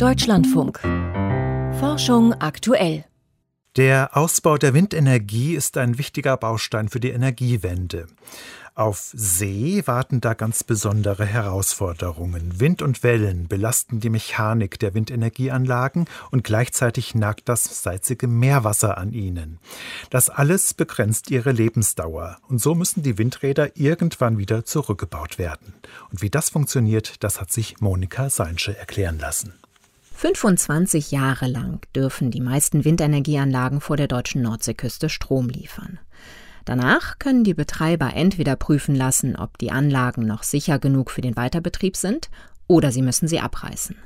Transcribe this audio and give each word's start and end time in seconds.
Deutschlandfunk. 0.00 0.80
Forschung 1.78 2.32
aktuell. 2.32 3.04
Der 3.76 4.16
Ausbau 4.16 4.56
der 4.56 4.72
Windenergie 4.72 5.52
ist 5.54 5.76
ein 5.76 5.98
wichtiger 5.98 6.38
Baustein 6.38 6.88
für 6.88 7.00
die 7.00 7.10
Energiewende. 7.10 8.06
Auf 8.74 9.10
See 9.14 9.82
warten 9.84 10.22
da 10.22 10.32
ganz 10.32 10.64
besondere 10.64 11.26
Herausforderungen. 11.26 12.60
Wind 12.60 12.80
und 12.80 13.02
Wellen 13.02 13.46
belasten 13.46 14.00
die 14.00 14.08
Mechanik 14.08 14.78
der 14.78 14.94
Windenergieanlagen 14.94 16.06
und 16.30 16.44
gleichzeitig 16.44 17.14
nagt 17.14 17.50
das 17.50 17.82
salzige 17.82 18.26
Meerwasser 18.26 18.96
an 18.96 19.12
ihnen. 19.12 19.58
Das 20.08 20.30
alles 20.30 20.72
begrenzt 20.72 21.30
ihre 21.30 21.52
Lebensdauer 21.52 22.38
und 22.48 22.58
so 22.58 22.74
müssen 22.74 23.02
die 23.02 23.18
Windräder 23.18 23.76
irgendwann 23.76 24.38
wieder 24.38 24.64
zurückgebaut 24.64 25.36
werden. 25.36 25.74
Und 26.10 26.22
wie 26.22 26.30
das 26.30 26.48
funktioniert, 26.48 27.22
das 27.22 27.38
hat 27.38 27.52
sich 27.52 27.82
Monika 27.82 28.30
Seinsche 28.30 28.74
erklären 28.74 29.18
lassen. 29.18 29.59
25 30.20 31.12
Jahre 31.12 31.46
lang 31.46 31.80
dürfen 31.96 32.30
die 32.30 32.42
meisten 32.42 32.84
Windenergieanlagen 32.84 33.80
vor 33.80 33.96
der 33.96 34.06
deutschen 34.06 34.42
Nordseeküste 34.42 35.08
Strom 35.08 35.48
liefern. 35.48 35.98
Danach 36.66 37.18
können 37.18 37.42
die 37.42 37.54
Betreiber 37.54 38.12
entweder 38.14 38.54
prüfen 38.54 38.94
lassen, 38.94 39.34
ob 39.34 39.56
die 39.56 39.70
Anlagen 39.70 40.26
noch 40.26 40.42
sicher 40.42 40.78
genug 40.78 41.10
für 41.10 41.22
den 41.22 41.36
Weiterbetrieb 41.36 41.96
sind, 41.96 42.28
oder 42.66 42.92
sie 42.92 43.00
müssen 43.00 43.28
sie 43.28 43.40
abreißen. 43.40 43.96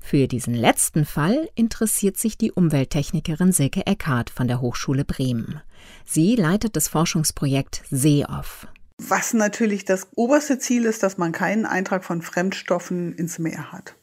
Für 0.00 0.26
diesen 0.26 0.52
letzten 0.52 1.04
Fall 1.04 1.48
interessiert 1.54 2.16
sich 2.16 2.36
die 2.36 2.50
Umwelttechnikerin 2.50 3.52
Silke 3.52 3.86
Eckhardt 3.86 4.30
von 4.30 4.48
der 4.48 4.60
Hochschule 4.60 5.04
Bremen. 5.04 5.60
Sie 6.04 6.34
leitet 6.34 6.74
das 6.74 6.88
Forschungsprojekt 6.88 7.84
Seeoff. 7.88 8.66
Was 8.98 9.32
natürlich 9.32 9.84
das 9.84 10.08
oberste 10.16 10.58
Ziel 10.58 10.86
ist, 10.86 11.04
dass 11.04 11.18
man 11.18 11.30
keinen 11.30 11.66
Eintrag 11.66 12.02
von 12.02 12.20
Fremdstoffen 12.20 13.14
ins 13.14 13.38
Meer 13.38 13.70
hat. 13.70 13.94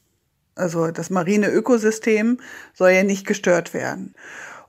Also 0.55 0.91
das 0.91 1.09
marine 1.09 1.49
Ökosystem 1.49 2.39
soll 2.73 2.91
ja 2.91 3.03
nicht 3.03 3.25
gestört 3.25 3.73
werden. 3.73 4.13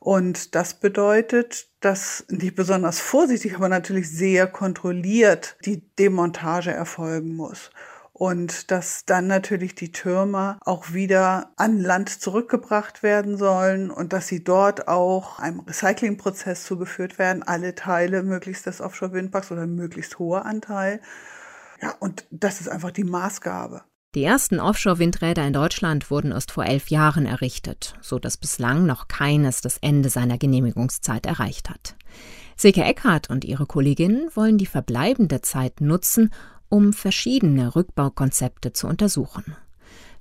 Und 0.04 0.54
das 0.54 0.74
bedeutet, 0.74 1.68
dass 1.80 2.26
nicht 2.28 2.54
besonders 2.54 3.00
vorsichtig, 3.00 3.54
aber 3.56 3.70
natürlich 3.70 4.10
sehr 4.10 4.46
kontrolliert 4.46 5.56
die 5.64 5.80
Demontage 5.96 6.70
erfolgen 6.70 7.34
muss. 7.36 7.70
Und 8.12 8.70
dass 8.70 9.06
dann 9.06 9.26
natürlich 9.26 9.74
die 9.74 9.92
Türme 9.92 10.58
auch 10.60 10.92
wieder 10.92 11.52
an 11.56 11.80
Land 11.80 12.10
zurückgebracht 12.10 13.02
werden 13.02 13.38
sollen 13.38 13.90
und 13.90 14.12
dass 14.12 14.28
sie 14.28 14.44
dort 14.44 14.88
auch 14.88 15.38
einem 15.38 15.60
Recyclingprozess 15.60 16.64
zugeführt 16.64 17.18
werden, 17.18 17.42
alle 17.42 17.74
Teile 17.74 18.22
möglichst 18.22 18.66
des 18.66 18.82
Offshore-Windparks 18.82 19.50
oder 19.52 19.66
möglichst 19.66 20.18
hoher 20.18 20.44
Anteil. 20.44 21.00
Ja, 21.80 21.94
und 21.98 22.26
das 22.30 22.60
ist 22.60 22.68
einfach 22.68 22.90
die 22.90 23.04
Maßgabe. 23.04 23.84
Die 24.14 24.22
ersten 24.22 24.60
Offshore-Windräder 24.60 25.44
in 25.44 25.52
Deutschland 25.52 26.08
wurden 26.08 26.30
erst 26.30 26.52
vor 26.52 26.64
elf 26.64 26.88
Jahren 26.88 27.26
errichtet, 27.26 27.94
so 28.00 28.20
dass 28.20 28.36
bislang 28.36 28.86
noch 28.86 29.08
keines 29.08 29.60
das 29.60 29.78
Ende 29.78 30.08
seiner 30.08 30.38
Genehmigungszeit 30.38 31.26
erreicht 31.26 31.68
hat. 31.68 31.96
Silke 32.56 32.84
Eckhardt 32.84 33.28
und 33.28 33.44
ihre 33.44 33.66
Kolleginnen 33.66 34.30
wollen 34.34 34.56
die 34.56 34.66
verbleibende 34.66 35.40
Zeit 35.40 35.80
nutzen, 35.80 36.32
um 36.68 36.92
verschiedene 36.92 37.74
Rückbaukonzepte 37.74 38.72
zu 38.72 38.86
untersuchen. 38.86 39.56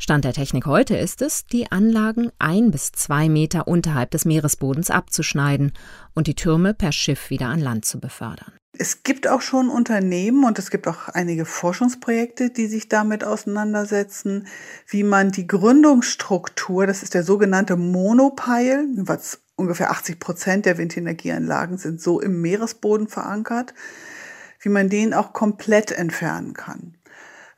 Stand 0.04 0.26
der 0.26 0.34
Technik 0.34 0.66
heute 0.66 0.98
ist 0.98 1.22
es, 1.22 1.46
die 1.46 1.72
Anlagen 1.72 2.30
ein 2.38 2.72
bis 2.72 2.92
zwei 2.92 3.30
Meter 3.30 3.70
unterhalb 3.70 4.12
des 4.12 4.26
Meeresbodens 4.26 4.90
abzuschneiden 4.90 5.72
und 6.14 6.28
die 6.28 6.36
Türme 6.36 6.74
per 6.74 6.92
Schiff 6.92 7.30
wieder 7.30 7.46
an 7.46 7.62
Land 7.62 7.86
zu 7.86 8.02
befördern. 8.02 8.52
Es 8.78 9.04
gibt 9.04 9.30
auch 9.30 9.40
schon 9.40 9.70
Unternehmen 9.70 10.44
und 10.44 10.60
es 10.60 10.72
gibt 10.72 10.90
auch 10.90 11.08
einige 11.08 11.46
Forschungsprojekte, 11.46 12.50
die 12.50 12.68
sich 12.68 12.90
damit 12.90 13.24
auseinandersetzen, 13.24 14.48
wie 14.88 15.04
man 15.04 15.32
die 15.32 15.48
Gründungsstruktur, 15.48 16.86
das 16.86 17.02
ist 17.02 17.14
der 17.14 17.24
sogenannte 17.24 17.78
Monopile, 17.78 18.86
was 18.98 19.40
ungefähr 19.56 19.90
80 19.90 20.20
Prozent 20.20 20.66
der 20.66 20.78
Windenergieanlagen 20.78 21.78
sind 21.78 22.02
so 22.02 22.20
im 22.20 22.42
Meeresboden 22.42 23.08
verankert, 23.08 23.74
wie 24.60 24.68
man 24.68 24.90
den 24.90 25.14
auch 25.14 25.32
komplett 25.32 25.94
entfernen 25.94 26.52
kann. 26.52 26.98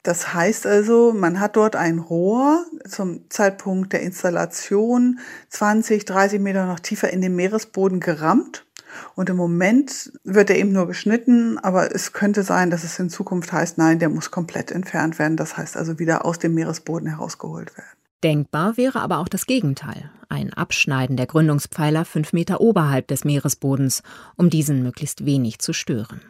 Das 0.06 0.36
heißt 0.36 0.68
also, 0.68 1.14
man 1.14 1.40
hat 1.40 1.56
dort 1.56 1.76
ein 1.76 1.98
Rohr 1.98 2.64
zum 2.88 3.28
Zeitpunkt 3.32 3.92
der 3.92 4.04
Installation 4.04 5.18
20, 5.50 6.06
30 6.06 6.40
Meter 6.40 6.68
noch 6.68 6.80
tiefer 6.80 7.10
in 7.10 7.22
den 7.22 7.36
Meeresboden 7.36 8.00
gerammt 8.00 8.68
und 9.16 9.32
im 9.32 9.36
Moment 9.36 10.14
wird 10.24 10.52
er 10.52 10.58
eben 10.60 10.72
nur 10.72 10.86
geschnitten, 10.86 11.58
aber 11.58 11.96
es 11.96 12.14
könnte 12.14 12.44
sein, 12.44 12.70
dass 12.70 12.84
es 12.84 13.00
in 13.00 13.10
Zukunft 13.10 13.52
heißt, 13.52 13.80
nein, 13.80 13.98
der 13.98 14.10
muss 14.10 14.30
komplett 14.30 14.70
entfernt 14.70 15.18
werden. 15.18 15.38
Das 15.38 15.58
heißt 15.58 15.76
also 15.76 15.98
wieder 15.98 16.24
aus 16.24 16.38
dem 16.38 16.54
Meeresboden 16.54 17.10
herausgeholt 17.10 17.76
werden. 17.76 17.90
Denkbar 18.24 18.78
wäre 18.78 19.02
aber 19.02 19.18
auch 19.18 19.28
das 19.28 19.48
Gegenteil. 19.48 20.12
Ein 20.30 20.54
Abschneiden 20.54 21.18
der 21.18 21.26
Gründungspfeiler 21.26 22.06
fünf 22.06 22.32
Meter 22.32 22.62
oberhalb 22.62 23.08
des 23.08 23.26
Meeresbodens, 23.26 24.04
um 24.36 24.52
diesen 24.52 24.84
möglichst 24.84 25.26
wenig 25.26 25.58
zu 25.58 25.74
stören. 25.74 26.22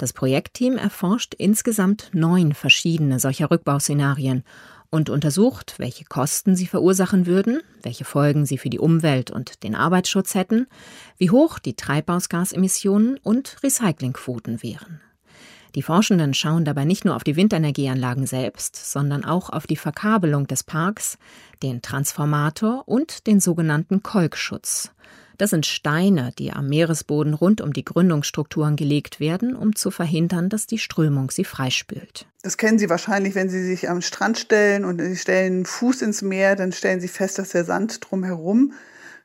Das 0.00 0.14
Projektteam 0.14 0.78
erforscht 0.78 1.34
insgesamt 1.34 2.08
neun 2.14 2.54
verschiedene 2.54 3.20
solcher 3.20 3.50
Rückbauszenarien 3.50 4.44
und 4.88 5.10
untersucht, 5.10 5.74
welche 5.76 6.06
Kosten 6.06 6.56
sie 6.56 6.66
verursachen 6.66 7.26
würden, 7.26 7.60
welche 7.82 8.06
Folgen 8.06 8.46
sie 8.46 8.56
für 8.56 8.70
die 8.70 8.78
Umwelt 8.78 9.30
und 9.30 9.62
den 9.62 9.74
Arbeitsschutz 9.74 10.34
hätten, 10.34 10.68
wie 11.18 11.28
hoch 11.28 11.58
die 11.58 11.76
Treibhausgasemissionen 11.76 13.18
und 13.22 13.58
Recyclingquoten 13.62 14.62
wären. 14.62 15.02
Die 15.74 15.82
Forschenden 15.82 16.32
schauen 16.32 16.64
dabei 16.64 16.86
nicht 16.86 17.04
nur 17.04 17.14
auf 17.14 17.22
die 17.22 17.36
Windenergieanlagen 17.36 18.26
selbst, 18.26 18.76
sondern 18.76 19.26
auch 19.26 19.50
auf 19.50 19.66
die 19.66 19.76
Verkabelung 19.76 20.46
des 20.46 20.64
Parks, 20.64 21.18
den 21.62 21.82
Transformator 21.82 22.88
und 22.88 23.26
den 23.26 23.38
sogenannten 23.38 24.02
Kolkschutz, 24.02 24.92
das 25.40 25.50
sind 25.50 25.64
Steine, 25.64 26.32
die 26.38 26.52
am 26.52 26.68
Meeresboden 26.68 27.32
rund 27.32 27.60
um 27.60 27.72
die 27.72 27.84
Gründungsstrukturen 27.84 28.76
gelegt 28.76 29.20
werden, 29.20 29.56
um 29.56 29.74
zu 29.74 29.90
verhindern, 29.90 30.50
dass 30.50 30.66
die 30.66 30.78
Strömung 30.78 31.30
sie 31.30 31.44
freispült. 31.44 32.26
Das 32.42 32.56
kennen 32.56 32.78
Sie 32.78 32.90
wahrscheinlich, 32.90 33.34
wenn 33.34 33.48
Sie 33.48 33.62
sich 33.62 33.88
am 33.88 34.02
Strand 34.02 34.38
stellen 34.38 34.84
und 34.84 35.00
Sie 35.00 35.16
stellen 35.16 35.64
Fuß 35.64 36.02
ins 36.02 36.22
Meer, 36.22 36.56
dann 36.56 36.72
stellen 36.72 37.00
Sie 37.00 37.08
fest, 37.08 37.38
dass 37.38 37.50
der 37.50 37.64
Sand 37.64 38.00
drumherum 38.10 38.72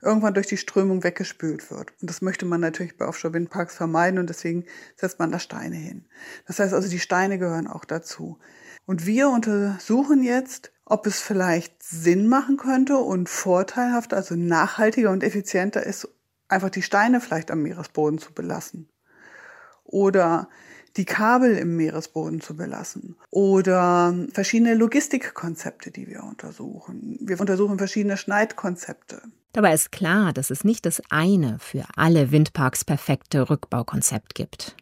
irgendwann 0.02 0.34
durch 0.34 0.48
die 0.48 0.58
Strömung 0.58 1.04
weggespült 1.04 1.70
wird. 1.72 1.94
Und 2.02 2.10
das 2.10 2.22
möchte 2.22 2.46
man 2.46 2.62
natürlich 2.62 2.98
bei 2.98 3.06
Offshore-Windparks 3.06 3.76
vermeiden 3.76 4.20
und 4.20 4.30
deswegen 4.30 4.66
setzt 4.96 5.20
man 5.20 5.32
da 5.32 5.40
Steine 5.40 5.76
hin. 5.76 6.06
Das 6.48 6.60
heißt 6.60 6.74
also, 6.74 6.88
die 6.88 7.00
Steine 7.00 7.40
gehören 7.40 7.68
auch 7.68 7.86
dazu. 7.86 8.38
Und 8.86 9.06
wir 9.06 9.30
untersuchen 9.30 10.24
jetzt, 10.24 10.72
ob 10.86 11.08
es 11.08 11.20
vielleicht 11.22 11.82
Sinn 11.84 12.28
machen 12.28 12.58
könnte 12.58 12.98
und 12.98 13.28
vorteilhafter, 13.28 14.16
also 14.16 14.36
nachhaltiger 14.36 15.12
und 15.12 15.24
effizienter 15.24 15.84
ist, 15.84 16.08
einfach 16.48 16.70
die 16.70 16.84
Steine 16.84 17.22
vielleicht 17.22 17.52
am 17.52 17.64
Meeresboden 17.64 18.20
zu 18.20 18.34
belassen. 18.34 18.88
Oder 19.84 20.48
die 20.98 21.06
Kabel 21.06 21.58
im 21.58 21.76
Meeresboden 21.76 22.40
zu 22.40 22.56
belassen 22.56 23.18
oder 23.30 24.16
verschiedene 24.32 24.76
Logistikkonzepte, 24.76 25.92
die 25.92 26.08
wir 26.08 26.24
untersuchen. 26.24 27.18
Wir 27.22 27.40
untersuchen 27.40 27.78
verschiedene 27.78 28.18
Schneidkonzepte. 28.18 29.22
Dabei 29.52 29.74
ist 29.74 29.92
klar, 29.92 30.34
dass 30.34 30.52
es 30.52 30.64
nicht 30.64 30.86
das 30.86 31.02
eine 31.10 31.60
für 31.60 31.86
alle 31.96 32.32
Windparks 32.32 32.86
perfekte 32.86 33.50
Rückbaukonzept 33.50 34.36
gibt. 34.36 34.76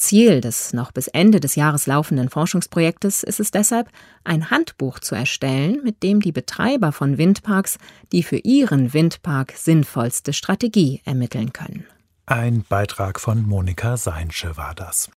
Ziel 0.00 0.40
des 0.40 0.72
noch 0.72 0.92
bis 0.92 1.08
Ende 1.08 1.40
des 1.40 1.54
Jahres 1.54 1.86
laufenden 1.86 2.28
Forschungsprojektes 2.28 3.22
ist 3.22 3.38
es 3.38 3.50
deshalb, 3.50 3.88
ein 4.24 4.50
Handbuch 4.50 4.98
zu 4.98 5.14
erstellen, 5.14 5.80
mit 5.84 6.02
dem 6.02 6.20
die 6.20 6.32
Betreiber 6.32 6.92
von 6.92 7.18
Windparks 7.18 7.78
die 8.12 8.22
für 8.22 8.38
ihren 8.38 8.92
Windpark 8.92 9.52
sinnvollste 9.56 10.32
Strategie 10.32 11.02
ermitteln 11.04 11.52
können. 11.52 11.86
Ein 12.26 12.64
Beitrag 12.68 13.20
von 13.20 13.46
Monika 13.46 13.96
Seinsche 13.96 14.56
war 14.56 14.74
das. 14.74 15.10